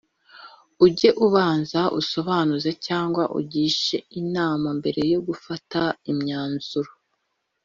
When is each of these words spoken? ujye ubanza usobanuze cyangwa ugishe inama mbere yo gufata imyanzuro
ujye 0.85 1.09
ubanza 1.25 1.81
usobanuze 1.99 2.69
cyangwa 2.85 3.23
ugishe 3.39 3.97
inama 4.21 4.67
mbere 4.79 5.01
yo 5.13 5.19
gufata 5.27 5.81
imyanzuro 6.11 6.91